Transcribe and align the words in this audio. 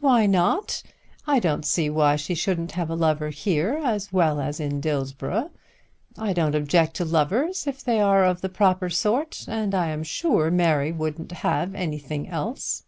"Why 0.00 0.26
not? 0.26 0.82
I 1.24 1.38
don't 1.38 1.64
see 1.64 1.88
why 1.88 2.16
she 2.16 2.34
shouldn't 2.34 2.72
have 2.72 2.90
a 2.90 2.96
lover 2.96 3.28
here 3.28 3.80
as 3.84 4.12
well 4.12 4.40
as 4.40 4.58
in 4.58 4.80
Dillsborough. 4.80 5.52
I 6.16 6.32
don't 6.32 6.56
object 6.56 6.94
to 6.96 7.04
lovers, 7.04 7.64
if 7.64 7.84
they 7.84 8.00
are 8.00 8.24
of 8.24 8.40
the 8.40 8.48
proper 8.48 8.90
sort; 8.90 9.44
and 9.46 9.76
I 9.76 9.90
am 9.90 10.02
sure 10.02 10.50
Mary 10.50 10.90
wouldn't 10.90 11.30
have 11.30 11.76
anything 11.76 12.28
else." 12.28 12.86